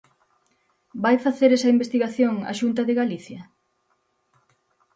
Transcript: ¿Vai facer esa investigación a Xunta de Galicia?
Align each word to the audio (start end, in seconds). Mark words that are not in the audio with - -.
¿Vai 1.03 1.15
facer 1.25 1.49
esa 1.57 1.73
investigación 1.75 2.33
a 2.51 2.53
Xunta 2.59 2.81
de 2.87 2.97
Galicia? 3.01 3.41